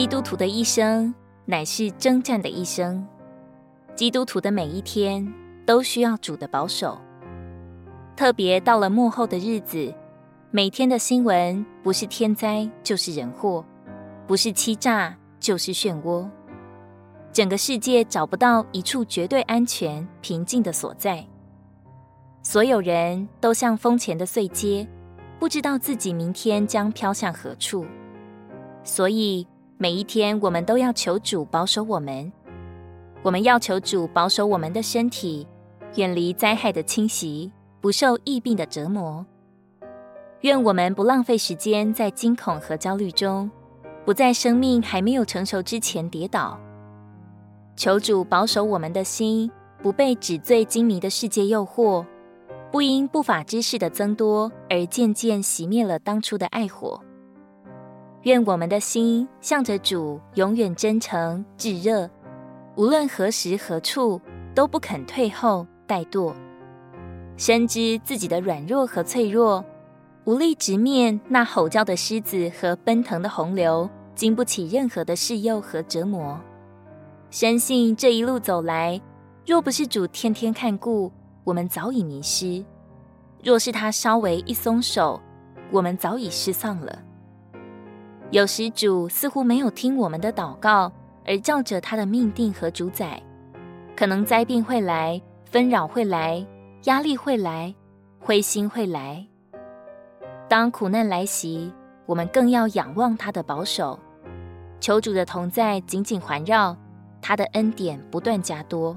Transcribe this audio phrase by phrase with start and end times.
[0.00, 3.06] 基督徒的一生乃是征战的一生，
[3.94, 5.30] 基督徒的每一天
[5.66, 6.98] 都需要主的保守。
[8.16, 9.92] 特别到了幕后的日子，
[10.50, 13.62] 每天的新闻不是天灾就是人祸，
[14.26, 16.26] 不是欺诈就是漩涡，
[17.30, 21.22] 整个世界找不到一处绝对安全平静的所在。
[22.42, 24.88] 所有人都像风前的碎阶，
[25.38, 27.84] 不知道自己明天将飘向何处。
[28.82, 29.46] 所以
[29.82, 32.30] 每一天，我们都要求主保守我们。
[33.22, 35.48] 我们要求主保守我们的身体，
[35.94, 39.24] 远离灾害的侵袭，不受疫病的折磨。
[40.42, 43.50] 愿我们不浪费时间在惊恐和焦虑中，
[44.04, 46.60] 不在生命还没有成熟之前跌倒。
[47.74, 49.50] 求主保守我们的心，
[49.82, 52.04] 不被纸醉金迷的世界诱惑。
[52.70, 57.00] 不因不法之事的增多而渐渐熄灭了当初的爱火。
[58.22, 62.08] 愿我们的心向着主永远真诚炙热，
[62.76, 64.20] 无论何时何处
[64.54, 66.34] 都不肯退后怠惰。
[67.38, 69.64] 深知自己的软弱和脆弱，
[70.24, 76.38] 无力直面那吼叫的狮子和奔腾的洪流，经不起任何的试诱和折磨。
[77.30, 79.00] 深信这一路走来，
[79.46, 81.10] 若不是主天天看顾，
[81.42, 82.62] 我们早已迷失；
[83.42, 85.18] 若是他稍微一松手，
[85.70, 86.98] 我们早已失丧了。
[88.30, 90.92] 有时主似乎没有听我们的祷告，
[91.26, 93.20] 而照着他的命定和主宰，
[93.96, 96.46] 可能灾病会来，纷扰会来，
[96.84, 97.74] 压力会来，
[98.20, 99.26] 灰心会来。
[100.48, 101.72] 当苦难来袭，
[102.06, 103.98] 我们更要仰望他的保守，
[104.78, 106.76] 求主的同在紧紧环绕，
[107.20, 108.96] 他的恩典不断加多。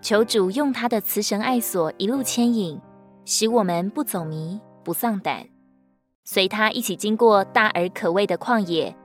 [0.00, 2.80] 求主用他的慈神爱索一路牵引，
[3.26, 5.46] 使我们不走迷、不丧胆，
[6.24, 8.96] 随他一起经过大而可畏的旷野，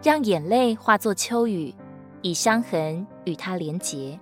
[0.00, 1.74] 让眼泪化作秋雨，
[2.22, 4.18] 以伤痕与他连结。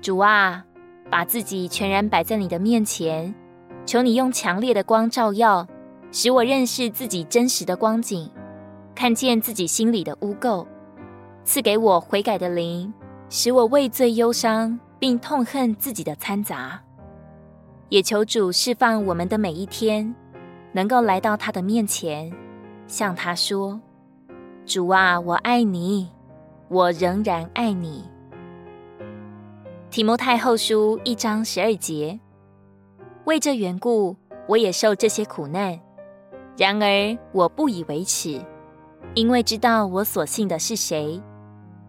[0.00, 0.64] 主啊，
[1.10, 3.34] 把自己全然摆在你的面前，
[3.84, 5.66] 求你用强烈的光照耀，
[6.10, 8.30] 使我认识自己真实的光景，
[8.94, 10.66] 看见自己心里的污垢，
[11.44, 12.92] 赐给我悔改的灵，
[13.28, 14.78] 使我畏罪忧伤。
[14.98, 16.82] 并痛恨自己的掺杂，
[17.90, 20.12] 也求主释放我们的每一天，
[20.76, 22.30] 能够来到他的面前，
[22.86, 23.80] 向他说
[24.66, 26.10] ：“主啊，我爱你，
[26.68, 28.04] 我仍然爱你。”
[29.88, 32.20] 提摩太后书一章十二节，
[33.24, 34.14] 为这缘故，
[34.46, 35.80] 我也受这些苦难，
[36.58, 38.38] 然而我不以为耻，
[39.14, 41.18] 因为知道我所信的是谁，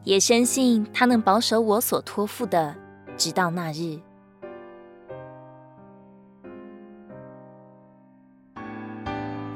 [0.06, 2.74] 也深信他能保守我所托付的。
[3.18, 4.00] 直到那日。